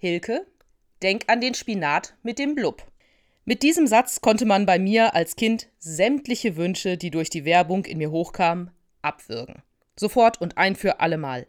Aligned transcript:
Hilke, 0.00 0.46
denk 1.02 1.24
an 1.26 1.42
den 1.42 1.52
Spinat 1.52 2.14
mit 2.22 2.38
dem 2.38 2.54
Blub. 2.54 2.90
Mit 3.44 3.62
diesem 3.62 3.86
Satz 3.86 4.22
konnte 4.22 4.46
man 4.46 4.64
bei 4.64 4.78
mir 4.78 5.14
als 5.14 5.36
Kind 5.36 5.68
sämtliche 5.78 6.56
Wünsche, 6.56 6.96
die 6.96 7.10
durch 7.10 7.28
die 7.28 7.44
Werbung 7.44 7.84
in 7.84 7.98
mir 7.98 8.10
hochkamen, 8.10 8.70
abwürgen. 9.02 9.62
Sofort 9.96 10.40
und 10.40 10.56
ein 10.56 10.74
für 10.74 11.00
allemal. 11.00 11.46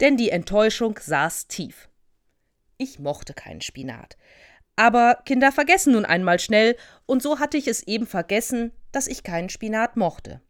Denn 0.00 0.18
die 0.18 0.28
Enttäuschung 0.28 0.98
saß 1.00 1.48
tief. 1.48 1.88
Ich 2.76 2.98
mochte 2.98 3.32
keinen 3.32 3.62
Spinat. 3.62 4.18
Aber 4.76 5.22
Kinder 5.24 5.50
vergessen 5.50 5.94
nun 5.94 6.04
einmal 6.04 6.40
schnell, 6.40 6.76
und 7.06 7.22
so 7.22 7.38
hatte 7.38 7.56
ich 7.56 7.68
es 7.68 7.82
eben 7.82 8.06
vergessen, 8.06 8.70
dass 8.90 9.06
ich 9.06 9.22
keinen 9.22 9.48
Spinat 9.48 9.96
mochte. 9.96 10.42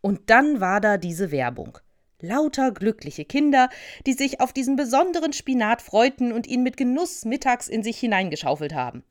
Und 0.00 0.30
dann 0.30 0.60
war 0.60 0.80
da 0.80 0.98
diese 0.98 1.30
Werbung. 1.30 1.78
Lauter 2.20 2.72
glückliche 2.72 3.24
Kinder, 3.24 3.68
die 4.06 4.14
sich 4.14 4.40
auf 4.40 4.52
diesen 4.52 4.76
besonderen 4.76 5.32
Spinat 5.32 5.82
freuten 5.82 6.32
und 6.32 6.46
ihn 6.46 6.62
mit 6.62 6.76
Genuss 6.76 7.24
mittags 7.24 7.68
in 7.68 7.82
sich 7.82 7.98
hineingeschaufelt 7.98 8.74
haben. 8.74 9.04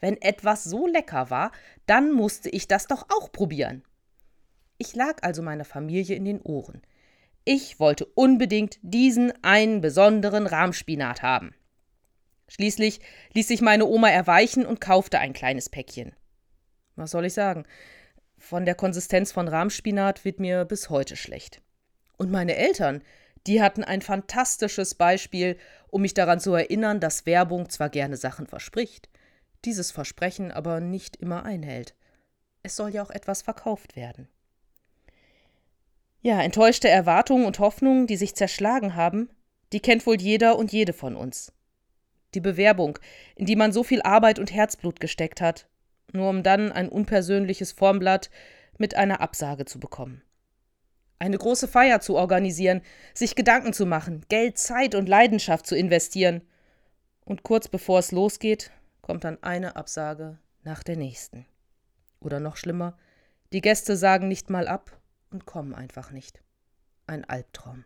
Wenn 0.00 0.20
etwas 0.22 0.64
so 0.64 0.86
lecker 0.86 1.30
war, 1.30 1.50
dann 1.86 2.12
musste 2.12 2.48
ich 2.48 2.68
das 2.68 2.86
doch 2.86 3.06
auch 3.10 3.32
probieren. 3.32 3.82
Ich 4.78 4.94
lag 4.94 5.16
also 5.22 5.42
meiner 5.42 5.64
Familie 5.64 6.14
in 6.14 6.24
den 6.24 6.40
Ohren. 6.40 6.82
Ich 7.44 7.80
wollte 7.80 8.04
unbedingt 8.04 8.78
diesen 8.82 9.32
einen 9.42 9.80
besonderen 9.80 10.46
Rahmspinat 10.46 11.22
haben. 11.22 11.54
Schließlich 12.46 13.00
ließ 13.32 13.48
sich 13.48 13.60
meine 13.60 13.86
Oma 13.86 14.10
erweichen 14.10 14.64
und 14.64 14.80
kaufte 14.80 15.18
ein 15.18 15.32
kleines 15.32 15.68
Päckchen. 15.68 16.14
Was 16.94 17.10
soll 17.10 17.24
ich 17.24 17.34
sagen? 17.34 17.64
Von 18.38 18.64
der 18.64 18.76
Konsistenz 18.76 19.32
von 19.32 19.48
Rahmspinat 19.48 20.24
wird 20.24 20.38
mir 20.38 20.64
bis 20.64 20.90
heute 20.90 21.16
schlecht. 21.16 21.60
Und 22.18 22.30
meine 22.30 22.56
Eltern, 22.56 23.02
die 23.46 23.62
hatten 23.62 23.82
ein 23.82 24.02
fantastisches 24.02 24.94
Beispiel, 24.94 25.56
um 25.88 26.02
mich 26.02 26.12
daran 26.12 26.40
zu 26.40 26.52
erinnern, 26.52 27.00
dass 27.00 27.24
Werbung 27.24 27.70
zwar 27.70 27.88
gerne 27.88 28.18
Sachen 28.18 28.46
verspricht, 28.46 29.08
dieses 29.64 29.90
Versprechen 29.90 30.52
aber 30.52 30.80
nicht 30.80 31.16
immer 31.16 31.44
einhält. 31.44 31.94
Es 32.62 32.76
soll 32.76 32.90
ja 32.90 33.02
auch 33.02 33.10
etwas 33.10 33.42
verkauft 33.42 33.96
werden. 33.96 34.28
Ja, 36.20 36.42
enttäuschte 36.42 36.88
Erwartungen 36.88 37.46
und 37.46 37.60
Hoffnungen, 37.60 38.06
die 38.06 38.16
sich 38.16 38.34
zerschlagen 38.34 38.96
haben, 38.96 39.30
die 39.72 39.80
kennt 39.80 40.04
wohl 40.06 40.20
jeder 40.20 40.58
und 40.58 40.72
jede 40.72 40.92
von 40.92 41.14
uns. 41.14 41.52
Die 42.34 42.40
Bewerbung, 42.40 42.98
in 43.36 43.46
die 43.46 43.56
man 43.56 43.72
so 43.72 43.84
viel 43.84 44.02
Arbeit 44.02 44.38
und 44.38 44.52
Herzblut 44.52 45.00
gesteckt 45.00 45.40
hat, 45.40 45.68
nur 46.12 46.28
um 46.28 46.42
dann 46.42 46.72
ein 46.72 46.88
unpersönliches 46.88 47.72
Formblatt 47.72 48.30
mit 48.76 48.94
einer 48.94 49.20
Absage 49.20 49.64
zu 49.64 49.78
bekommen. 49.78 50.22
Eine 51.18 51.38
große 51.38 51.66
Feier 51.66 52.00
zu 52.00 52.16
organisieren, 52.16 52.80
sich 53.12 53.34
Gedanken 53.34 53.72
zu 53.72 53.86
machen, 53.86 54.24
Geld, 54.28 54.58
Zeit 54.58 54.94
und 54.94 55.08
Leidenschaft 55.08 55.66
zu 55.66 55.76
investieren. 55.76 56.42
Und 57.24 57.42
kurz 57.42 57.68
bevor 57.68 57.98
es 57.98 58.12
losgeht, 58.12 58.70
kommt 59.02 59.24
dann 59.24 59.42
eine 59.42 59.76
Absage 59.76 60.38
nach 60.62 60.82
der 60.82 60.96
nächsten. 60.96 61.46
Oder 62.20 62.40
noch 62.40 62.56
schlimmer, 62.56 62.96
die 63.52 63.60
Gäste 63.60 63.96
sagen 63.96 64.28
nicht 64.28 64.50
mal 64.50 64.68
ab 64.68 65.00
und 65.30 65.46
kommen 65.46 65.74
einfach 65.74 66.10
nicht. 66.10 66.40
Ein 67.06 67.24
Albtraum. 67.24 67.84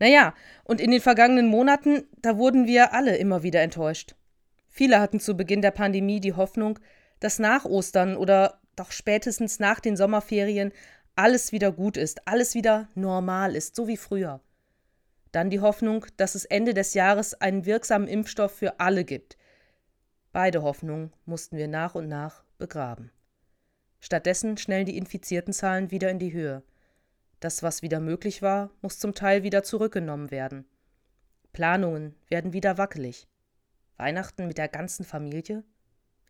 Naja, 0.00 0.34
und 0.64 0.80
in 0.80 0.90
den 0.90 1.00
vergangenen 1.00 1.48
Monaten, 1.48 2.04
da 2.18 2.36
wurden 2.36 2.66
wir 2.66 2.92
alle 2.92 3.16
immer 3.16 3.42
wieder 3.42 3.62
enttäuscht. 3.62 4.14
Viele 4.68 5.00
hatten 5.00 5.18
zu 5.18 5.36
Beginn 5.36 5.62
der 5.62 5.72
Pandemie 5.72 6.20
die 6.20 6.34
Hoffnung, 6.34 6.78
dass 7.20 7.38
nach 7.38 7.64
Ostern 7.64 8.16
oder 8.16 8.60
doch 8.76 8.92
spätestens 8.92 9.58
nach 9.58 9.80
den 9.80 9.96
Sommerferien 9.96 10.72
alles 11.18 11.50
wieder 11.50 11.72
gut 11.72 11.96
ist, 11.96 12.28
alles 12.28 12.54
wieder 12.54 12.88
normal 12.94 13.56
ist, 13.56 13.74
so 13.74 13.88
wie 13.88 13.96
früher. 13.96 14.40
Dann 15.32 15.50
die 15.50 15.58
Hoffnung, 15.58 16.06
dass 16.16 16.36
es 16.36 16.44
Ende 16.44 16.74
des 16.74 16.94
Jahres 16.94 17.34
einen 17.34 17.66
wirksamen 17.66 18.06
Impfstoff 18.06 18.52
für 18.52 18.78
alle 18.78 19.04
gibt. 19.04 19.36
Beide 20.30 20.62
Hoffnungen 20.62 21.12
mussten 21.26 21.56
wir 21.56 21.66
nach 21.66 21.96
und 21.96 22.06
nach 22.06 22.44
begraben. 22.56 23.10
Stattdessen 23.98 24.56
schnellen 24.58 24.86
die 24.86 24.96
infizierten 24.96 25.52
Zahlen 25.52 25.90
wieder 25.90 26.08
in 26.08 26.20
die 26.20 26.32
Höhe. 26.32 26.62
Das, 27.40 27.64
was 27.64 27.82
wieder 27.82 27.98
möglich 27.98 28.40
war, 28.40 28.70
muss 28.80 29.00
zum 29.00 29.12
Teil 29.12 29.42
wieder 29.42 29.64
zurückgenommen 29.64 30.30
werden. 30.30 30.66
Planungen 31.52 32.14
werden 32.28 32.52
wieder 32.52 32.78
wackelig. 32.78 33.26
Weihnachten 33.96 34.46
mit 34.46 34.56
der 34.56 34.68
ganzen 34.68 35.04
Familie? 35.04 35.64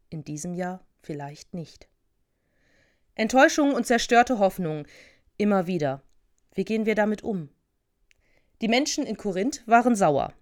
In 0.08 0.24
diesem 0.24 0.54
Jahr 0.54 0.80
vielleicht 1.02 1.52
nicht. 1.52 1.90
Enttäuschung 3.18 3.74
und 3.74 3.84
zerstörte 3.84 4.38
Hoffnung, 4.38 4.86
immer 5.38 5.66
wieder. 5.66 6.04
Wie 6.54 6.64
gehen 6.64 6.86
wir 6.86 6.94
damit 6.94 7.24
um? 7.24 7.48
Die 8.60 8.68
Menschen 8.68 9.04
in 9.04 9.16
Korinth 9.16 9.66
waren 9.66 9.96
sauer. 9.96 10.34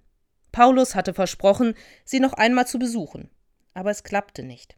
Paulus 0.52 0.94
hatte 0.94 1.14
versprochen, 1.14 1.74
sie 2.04 2.20
noch 2.20 2.34
einmal 2.34 2.66
zu 2.66 2.78
besuchen, 2.78 3.30
aber 3.72 3.90
es 3.90 4.04
klappte 4.04 4.42
nicht. 4.42 4.76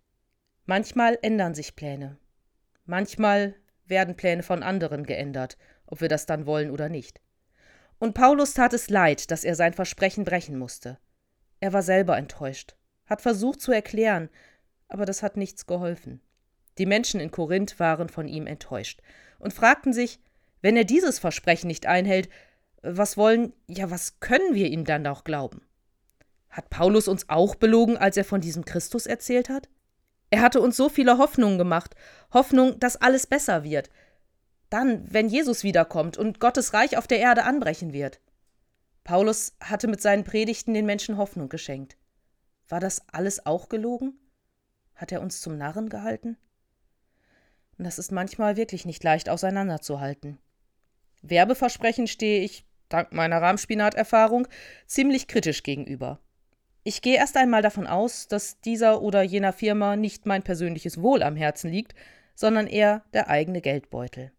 Manchmal 0.64 1.19
ändern 1.22 1.56
sich 1.56 1.75
Pläne. 1.75 2.19
Manchmal 2.84 3.56
werden 3.84 4.14
Pläne 4.14 4.44
von 4.44 4.62
anderen 4.62 5.04
geändert, 5.04 5.58
ob 5.84 6.00
wir 6.00 6.08
das 6.08 6.25
dann 6.25 6.47
wollen 6.47 6.70
oder 6.70 6.88
nicht. 6.88 7.20
Und 7.98 8.14
Paulus 8.14 8.54
tat 8.54 8.75
es 8.75 8.91
leid, 8.91 9.32
dass 9.32 9.42
er 9.42 9.56
sein 9.56 9.75
Versprechen 9.75 10.22
brechen 10.22 10.56
musste. 10.56 10.98
Er 11.58 11.72
war 11.72 11.82
selber 11.82 12.16
enttäuscht, 12.16 12.76
hat 13.06 13.22
versucht 13.22 13.60
zu 13.60 13.72
erklären, 13.72 14.31
aber 14.87 15.04
das 15.04 15.25
hat 15.25 15.37
nichts 15.37 15.66
geholfen. 15.66 16.20
Die 16.78 16.86
Menschen 16.86 17.20
in 17.20 17.30
Korinth 17.30 17.78
waren 17.80 18.08
von 18.08 18.28
ihm 18.28 18.46
enttäuscht 18.46 19.02
und 19.38 19.52
fragten 19.52 19.92
sich, 19.92 20.20
wenn 20.62 20.76
er 20.76 20.84
dieses 20.84 21.18
Versprechen 21.18 21.66
nicht 21.66 21.86
einhält, 21.86 22.28
was 22.82 23.16
wollen, 23.16 23.52
ja, 23.66 23.90
was 23.90 24.20
können 24.20 24.54
wir 24.54 24.68
ihm 24.68 24.84
dann 24.84 25.06
auch 25.06 25.24
glauben? 25.24 25.62
Hat 26.48 26.70
Paulus 26.70 27.08
uns 27.08 27.28
auch 27.28 27.54
belogen, 27.54 27.96
als 27.96 28.16
er 28.16 28.24
von 28.24 28.40
diesem 28.40 28.64
Christus 28.64 29.06
erzählt 29.06 29.48
hat? 29.48 29.68
Er 30.30 30.42
hatte 30.42 30.60
uns 30.60 30.76
so 30.76 30.88
viele 30.88 31.18
Hoffnungen 31.18 31.58
gemacht, 31.58 31.94
Hoffnung, 32.32 32.78
dass 32.78 32.96
alles 32.96 33.26
besser 33.26 33.64
wird. 33.64 33.90
Dann, 34.70 35.06
wenn 35.12 35.28
Jesus 35.28 35.64
wiederkommt 35.64 36.16
und 36.18 36.40
Gottes 36.40 36.74
Reich 36.74 36.96
auf 36.96 37.06
der 37.06 37.18
Erde 37.18 37.44
anbrechen 37.44 37.92
wird. 37.92 38.20
Paulus 39.04 39.54
hatte 39.60 39.88
mit 39.88 40.02
seinen 40.02 40.24
Predigten 40.24 40.74
den 40.74 40.84
Menschen 40.84 41.16
Hoffnung 41.16 41.48
geschenkt. 41.48 41.96
War 42.68 42.80
das 42.80 43.02
alles 43.10 43.46
auch 43.46 43.68
gelogen? 43.68 44.18
Hat 44.94 45.12
er 45.12 45.22
uns 45.22 45.40
zum 45.40 45.56
Narren 45.56 45.88
gehalten? 45.88 46.36
Und 47.78 47.84
das 47.84 47.98
ist 47.98 48.12
manchmal 48.12 48.56
wirklich 48.56 48.84
nicht 48.84 49.02
leicht 49.04 49.28
auseinanderzuhalten. 49.28 50.38
Werbeversprechen 51.22 52.06
stehe 52.06 52.42
ich, 52.42 52.66
dank 52.88 53.12
meiner 53.12 53.40
Rahmspinaterfahrung, 53.40 54.48
ziemlich 54.86 55.28
kritisch 55.28 55.62
gegenüber. 55.62 56.20
Ich 56.84 57.02
gehe 57.02 57.16
erst 57.16 57.36
einmal 57.36 57.62
davon 57.62 57.86
aus, 57.86 58.28
dass 58.28 58.60
dieser 58.60 59.02
oder 59.02 59.22
jener 59.22 59.52
Firma 59.52 59.96
nicht 59.96 60.26
mein 60.26 60.42
persönliches 60.42 61.00
Wohl 61.02 61.22
am 61.22 61.36
Herzen 61.36 61.70
liegt, 61.70 61.94
sondern 62.34 62.66
eher 62.66 63.04
der 63.12 63.28
eigene 63.28 63.60
Geldbeutel. 63.60 64.32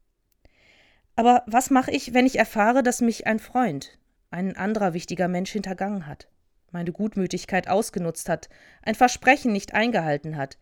Aber 1.16 1.44
was 1.48 1.70
mache 1.70 1.92
ich, 1.92 2.14
wenn 2.14 2.26
ich 2.26 2.40
erfahre, 2.40 2.82
dass 2.82 3.02
mich 3.02 3.28
ein 3.28 3.40
Freund, 3.40 4.00
ein 4.32 4.56
anderer 4.56 4.94
wichtiger 4.94 5.28
Mensch 5.28 5.52
hintergangen 5.52 6.08
hat, 6.08 6.28
meine 6.72 6.92
Gutmütigkeit 6.92 7.68
ausgenutzt 7.68 8.30
hat, 8.30 8.50
ein 8.84 8.96
Versprechen 8.96 9.52
nicht 9.52 9.74
eingehalten 9.74 10.38
hat? 10.38 10.58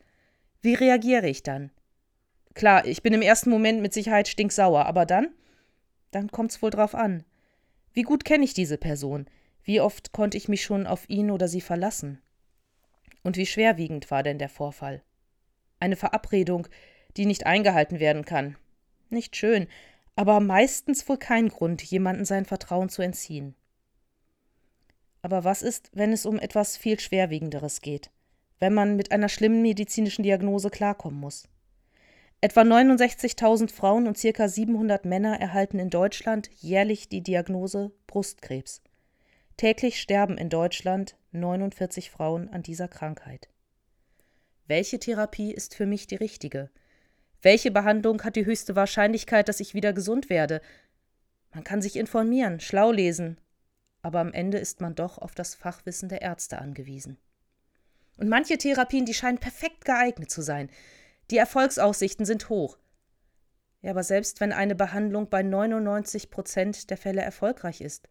Wie 0.61 0.73
reagiere 0.73 1.27
ich 1.29 1.43
dann? 1.43 1.71
Klar, 2.53 2.85
ich 2.85 3.03
bin 3.03 3.13
im 3.13 3.21
ersten 3.21 3.49
Moment 3.49 3.81
mit 3.81 3.93
Sicherheit 3.93 4.27
stinksauer, 4.27 4.85
aber 4.85 5.05
dann? 5.05 5.29
Dann 6.11 6.31
kommt's 6.31 6.61
wohl 6.61 6.69
drauf 6.69 6.95
an. 6.95 7.23
Wie 7.93 8.03
gut 8.03 8.25
kenne 8.25 8.43
ich 8.43 8.53
diese 8.53 8.77
Person? 8.77 9.27
Wie 9.63 9.81
oft 9.81 10.11
konnte 10.11 10.37
ich 10.37 10.47
mich 10.47 10.63
schon 10.63 10.87
auf 10.87 11.09
ihn 11.09 11.29
oder 11.31 11.47
sie 11.47 11.61
verlassen? 11.61 12.21
Und 13.23 13.37
wie 13.37 13.45
schwerwiegend 13.45 14.09
war 14.11 14.23
denn 14.23 14.39
der 14.39 14.49
Vorfall? 14.49 15.03
Eine 15.79 15.95
Verabredung, 15.95 16.67
die 17.17 17.25
nicht 17.25 17.45
eingehalten 17.45 17.99
werden 17.99 18.23
kann. 18.23 18.55
Nicht 19.09 19.35
schön, 19.35 19.67
aber 20.15 20.39
meistens 20.39 21.07
wohl 21.09 21.17
kein 21.17 21.49
Grund, 21.49 21.83
jemanden 21.83 22.25
sein 22.25 22.45
Vertrauen 22.45 22.89
zu 22.89 23.01
entziehen. 23.01 23.55
Aber 25.21 25.43
was 25.43 25.61
ist, 25.61 25.91
wenn 25.93 26.13
es 26.13 26.25
um 26.25 26.39
etwas 26.39 26.77
viel 26.77 26.99
Schwerwiegenderes 26.99 27.81
geht, 27.81 28.11
wenn 28.59 28.73
man 28.73 28.95
mit 28.95 29.11
einer 29.11 29.29
schlimmen 29.29 29.61
medizinischen 29.61 30.23
Diagnose 30.23 30.69
klarkommen 30.69 31.19
muss? 31.19 31.49
Etwa 32.39 32.61
69.000 32.61 33.71
Frauen 33.71 34.07
und 34.07 34.21
ca. 34.21 34.47
700 34.47 35.05
Männer 35.05 35.39
erhalten 35.39 35.79
in 35.79 35.89
Deutschland 35.89 36.51
jährlich 36.59 37.09
die 37.09 37.21
Diagnose 37.21 37.91
Brustkrebs. 38.05 38.83
Täglich 39.57 39.99
sterben 39.99 40.37
in 40.37 40.49
Deutschland 40.49 41.15
49 41.31 42.11
Frauen 42.11 42.47
an 42.49 42.61
dieser 42.61 42.87
Krankheit. 42.87 43.49
Welche 44.67 44.99
Therapie 44.99 45.51
ist 45.51 45.73
für 45.73 45.87
mich 45.87 46.05
die 46.05 46.15
richtige? 46.15 46.69
Welche 47.41 47.71
Behandlung 47.71 48.23
hat 48.23 48.35
die 48.35 48.45
höchste 48.45 48.75
Wahrscheinlichkeit, 48.75 49.49
dass 49.49 49.59
ich 49.59 49.73
wieder 49.73 49.93
gesund 49.93 50.29
werde? 50.29 50.61
Man 51.55 51.63
kann 51.63 51.81
sich 51.81 51.95
informieren, 51.95 52.59
schlau 52.59 52.91
lesen, 52.91 53.39
aber 54.03 54.19
am 54.19 54.31
Ende 54.31 54.59
ist 54.59 54.79
man 54.79 54.93
doch 54.93 55.17
auf 55.17 55.33
das 55.33 55.55
Fachwissen 55.55 56.07
der 56.07 56.21
Ärzte 56.21 56.59
angewiesen. 56.59 57.17
Und 58.15 58.29
manche 58.29 58.59
Therapien, 58.59 59.05
die 59.05 59.15
scheinen 59.15 59.39
perfekt 59.39 59.85
geeignet 59.85 60.29
zu 60.29 60.43
sein. 60.43 60.69
Die 61.29 61.37
Erfolgsaussichten 61.37 62.25
sind 62.25 62.49
hoch. 62.49 62.77
Ja, 63.81 63.91
aber 63.91 64.03
selbst 64.03 64.39
wenn 64.39 64.53
eine 64.53 64.75
Behandlung 64.75 65.29
bei 65.29 65.43
99 65.43 66.29
Prozent 66.29 66.89
der 66.89 66.97
Fälle 66.97 67.21
erfolgreich 67.21 67.81
ist, 67.81 68.09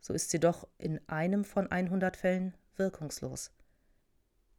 so 0.00 0.14
ist 0.14 0.30
sie 0.30 0.40
doch 0.40 0.68
in 0.78 1.00
einem 1.08 1.44
von 1.44 1.70
100 1.70 2.16
Fällen 2.16 2.56
wirkungslos. 2.76 3.50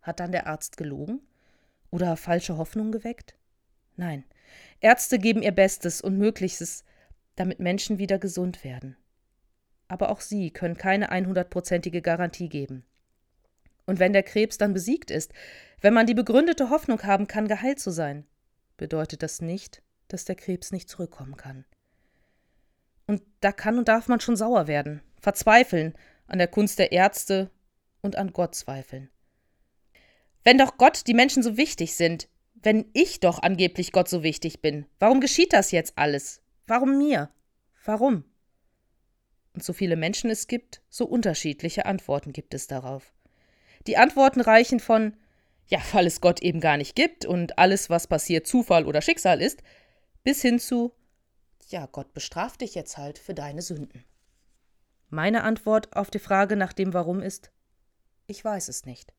Hat 0.02 0.20
dann 0.20 0.32
der 0.32 0.48
Arzt 0.48 0.78
gelogen 0.78 1.22
oder 1.90 2.18
falsche 2.18 2.58
Hoffnung 2.58 2.92
geweckt? 2.92 3.36
Nein, 3.96 4.26
Ärzte 4.80 5.20
geben 5.20 5.42
ihr 5.42 5.54
Bestes 5.54 6.02
und 6.02 6.18
Möglichstes, 6.18 6.84
damit 7.36 7.60
Menschen 7.60 7.98
wieder 7.98 8.20
gesund 8.20 8.64
werden. 8.64 8.98
Aber 9.88 10.10
auch 10.10 10.22
sie 10.22 10.52
können 10.52 10.78
keine 10.78 11.12
100%ige 11.12 12.02
Garantie 12.02 12.50
geben. 12.50 12.86
Und 13.88 13.98
wenn 13.98 14.14
der 14.14 14.22
Krebs 14.22 14.60
dann 14.60 14.74
besiegt 14.74 15.10
ist, 15.10 15.34
wenn 15.82 15.94
man 15.94 16.06
die 16.06 16.14
begründete 16.14 16.70
Hoffnung 16.70 17.02
haben 17.04 17.26
kann, 17.26 17.48
geheilt 17.48 17.80
zu 17.80 17.90
sein, 17.90 18.28
bedeutet 18.76 19.24
das 19.24 19.42
nicht, 19.42 19.82
dass 20.10 20.26
der 20.26 20.36
Krebs 20.36 20.72
nicht 20.72 20.90
zurückkommen 20.90 21.38
kann. 21.38 21.66
Und 23.08 23.24
da 23.40 23.52
kann 23.52 23.80
und 23.80 23.88
darf 23.88 24.08
man 24.08 24.20
schon 24.20 24.36
sauer 24.36 24.68
werden, 24.68 25.02
verzweifeln 25.22 25.96
an 26.28 26.38
der 26.38 26.50
Kunst 26.50 26.78
der 26.78 26.92
Ärzte 26.92 27.50
und 28.02 28.18
an 28.18 28.34
Gott 28.34 28.54
zweifeln. 28.54 29.10
Wenn 30.44 30.58
doch 30.58 30.78
Gott 30.78 31.08
die 31.08 31.14
Menschen 31.14 31.42
so 31.42 31.58
wichtig 31.58 31.96
sind, 31.96 32.28
wenn 32.54 32.90
ich 32.94 33.20
doch 33.20 33.40
angeblich 33.40 33.92
Gott 33.92 34.10
so 34.10 34.24
wichtig 34.24 34.62
bin, 34.62 34.86
warum 35.00 35.22
geschieht 35.22 35.54
das 35.54 35.72
jetzt 35.72 35.98
alles? 35.98 36.42
Warum 36.66 36.98
mir? 36.98 37.30
Warum? 37.86 38.26
Und 39.54 39.64
so 39.64 39.74
viele 39.74 39.96
Menschen 39.96 40.30
es 40.30 40.48
gibt, 40.48 40.82
so 40.90 41.06
unterschiedliche 41.06 41.86
Antworten 41.86 42.34
gibt 42.34 42.54
es 42.54 42.68
darauf. 42.68 43.14
Die 43.88 43.98
Antworten 43.98 44.42
reichen 44.42 44.80
von 44.80 45.16
ja, 45.70 45.80
weil 45.92 46.08
es 46.08 46.22
Gott 46.22 46.42
eben 46.42 46.62
gar 46.62 46.78
nicht 46.78 46.96
gibt 46.96 47.26
und 47.26 47.60
alles, 47.60 47.90
was 47.90 48.08
passiert, 48.08 48.48
Zufall 48.48 48.86
oder 48.86 49.02
Schicksal 49.02 49.42
ist, 49.42 49.64
bis 50.24 50.42
hin 50.42 50.60
zu 50.60 50.94
ja, 51.70 51.86
Gott 51.92 52.14
bestraft 52.14 52.62
dich 52.62 52.76
jetzt 52.76 52.98
halt 52.98 53.20
für 53.20 53.34
deine 53.34 53.62
Sünden. 53.62 54.06
Meine 55.10 55.44
Antwort 55.44 55.94
auf 55.98 56.10
die 56.10 56.20
Frage 56.20 56.56
nach 56.56 56.72
dem 56.72 56.94
Warum 56.94 57.22
ist 57.22 57.52
ich 58.30 58.44
weiß 58.44 58.68
es 58.68 58.86
nicht. 58.86 59.14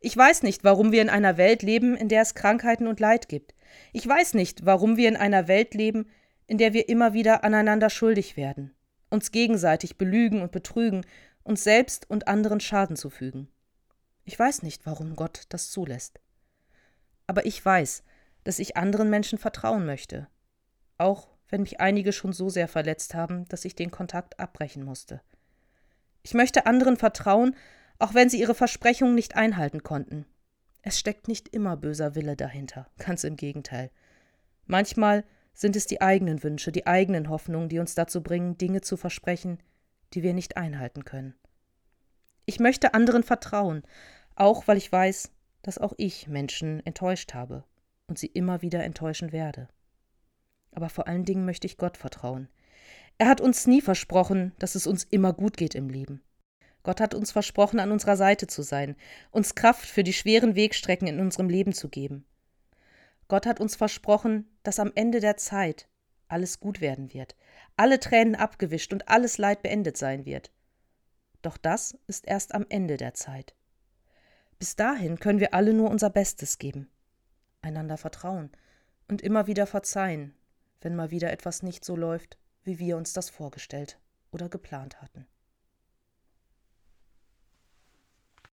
Ich 0.00 0.14
weiß 0.14 0.42
nicht, 0.42 0.62
warum 0.62 0.92
wir 0.92 1.00
in 1.00 1.08
einer 1.08 1.38
Welt 1.38 1.62
leben, 1.62 1.96
in 1.96 2.10
der 2.10 2.20
es 2.20 2.34
Krankheiten 2.34 2.86
und 2.86 3.00
Leid 3.00 3.30
gibt. 3.30 3.54
Ich 3.94 4.06
weiß 4.06 4.34
nicht, 4.34 4.66
warum 4.66 4.98
wir 4.98 5.08
in 5.08 5.16
einer 5.16 5.48
Welt 5.48 5.72
leben, 5.72 6.10
in 6.46 6.58
der 6.58 6.74
wir 6.74 6.90
immer 6.90 7.14
wieder 7.14 7.44
aneinander 7.44 7.88
schuldig 7.88 8.36
werden, 8.36 8.74
uns 9.08 9.32
gegenseitig 9.32 9.96
belügen 9.96 10.42
und 10.42 10.52
betrügen, 10.52 11.06
uns 11.44 11.64
selbst 11.64 12.10
und 12.10 12.28
anderen 12.28 12.60
Schaden 12.60 12.96
zufügen. 12.96 13.48
Ich 14.26 14.36
weiß 14.38 14.62
nicht, 14.62 14.84
warum 14.86 15.14
Gott 15.14 15.44
das 15.50 15.70
zulässt. 15.70 16.20
Aber 17.28 17.46
ich 17.46 17.64
weiß, 17.64 18.02
dass 18.42 18.58
ich 18.58 18.76
anderen 18.76 19.08
Menschen 19.08 19.38
vertrauen 19.38 19.86
möchte, 19.86 20.26
auch 20.98 21.28
wenn 21.48 21.62
mich 21.62 21.80
einige 21.80 22.12
schon 22.12 22.32
so 22.32 22.48
sehr 22.48 22.66
verletzt 22.66 23.14
haben, 23.14 23.46
dass 23.48 23.64
ich 23.64 23.76
den 23.76 23.92
Kontakt 23.92 24.40
abbrechen 24.40 24.84
musste. 24.84 25.20
Ich 26.22 26.34
möchte 26.34 26.66
anderen 26.66 26.96
vertrauen, 26.96 27.54
auch 28.00 28.14
wenn 28.14 28.28
sie 28.28 28.40
ihre 28.40 28.56
Versprechungen 28.56 29.14
nicht 29.14 29.36
einhalten 29.36 29.84
konnten. 29.84 30.26
Es 30.82 30.98
steckt 30.98 31.28
nicht 31.28 31.48
immer 31.48 31.76
böser 31.76 32.16
Wille 32.16 32.34
dahinter, 32.34 32.88
ganz 32.98 33.22
im 33.22 33.36
Gegenteil. 33.36 33.92
Manchmal 34.66 35.24
sind 35.54 35.76
es 35.76 35.86
die 35.86 36.00
eigenen 36.00 36.42
Wünsche, 36.42 36.72
die 36.72 36.88
eigenen 36.88 37.28
Hoffnungen, 37.28 37.68
die 37.68 37.78
uns 37.78 37.94
dazu 37.94 38.24
bringen, 38.24 38.58
Dinge 38.58 38.80
zu 38.80 38.96
versprechen, 38.96 39.60
die 40.14 40.24
wir 40.24 40.34
nicht 40.34 40.56
einhalten 40.56 41.04
können. 41.04 41.36
Ich 42.46 42.60
möchte 42.60 42.94
anderen 42.94 43.24
vertrauen, 43.24 43.82
auch 44.36 44.68
weil 44.68 44.76
ich 44.76 44.90
weiß, 44.90 45.30
dass 45.62 45.78
auch 45.78 45.92
ich 45.96 46.28
Menschen 46.28 46.84
enttäuscht 46.86 47.34
habe 47.34 47.64
und 48.06 48.18
sie 48.18 48.28
immer 48.28 48.62
wieder 48.62 48.84
enttäuschen 48.84 49.32
werde. 49.32 49.68
Aber 50.70 50.88
vor 50.88 51.08
allen 51.08 51.24
Dingen 51.24 51.44
möchte 51.44 51.66
ich 51.66 51.76
Gott 51.76 51.96
vertrauen. 51.96 52.48
Er 53.18 53.28
hat 53.28 53.40
uns 53.40 53.66
nie 53.66 53.80
versprochen, 53.80 54.52
dass 54.60 54.76
es 54.76 54.86
uns 54.86 55.02
immer 55.02 55.32
gut 55.32 55.56
geht 55.56 55.74
im 55.74 55.88
Leben. 55.88 56.22
Gott 56.84 57.00
hat 57.00 57.14
uns 57.14 57.32
versprochen, 57.32 57.80
an 57.80 57.90
unserer 57.90 58.16
Seite 58.16 58.46
zu 58.46 58.62
sein, 58.62 58.94
uns 59.32 59.56
Kraft 59.56 59.86
für 59.86 60.04
die 60.04 60.12
schweren 60.12 60.54
Wegstrecken 60.54 61.08
in 61.08 61.18
unserem 61.18 61.48
Leben 61.48 61.72
zu 61.72 61.88
geben. 61.88 62.24
Gott 63.26 63.44
hat 63.46 63.58
uns 63.58 63.74
versprochen, 63.74 64.46
dass 64.62 64.78
am 64.78 64.92
Ende 64.94 65.18
der 65.18 65.36
Zeit 65.36 65.88
alles 66.28 66.60
gut 66.60 66.80
werden 66.80 67.12
wird, 67.12 67.34
alle 67.76 67.98
Tränen 67.98 68.36
abgewischt 68.36 68.92
und 68.92 69.08
alles 69.08 69.36
Leid 69.36 69.62
beendet 69.62 69.96
sein 69.96 70.26
wird. 70.26 70.52
Doch 71.46 71.58
das 71.58 71.96
ist 72.08 72.26
erst 72.26 72.56
am 72.56 72.66
Ende 72.70 72.96
der 72.96 73.14
Zeit. 73.14 73.54
Bis 74.58 74.74
dahin 74.74 75.20
können 75.20 75.38
wir 75.38 75.54
alle 75.54 75.74
nur 75.74 75.90
unser 75.90 76.10
Bestes 76.10 76.58
geben, 76.58 76.90
einander 77.62 77.96
vertrauen 77.96 78.50
und 79.06 79.22
immer 79.22 79.46
wieder 79.46 79.68
verzeihen, 79.68 80.34
wenn 80.80 80.96
mal 80.96 81.12
wieder 81.12 81.30
etwas 81.30 81.62
nicht 81.62 81.84
so 81.84 81.94
läuft, 81.94 82.36
wie 82.64 82.80
wir 82.80 82.96
uns 82.96 83.12
das 83.12 83.30
vorgestellt 83.30 84.00
oder 84.32 84.48
geplant 84.48 85.00
hatten. 85.00 85.24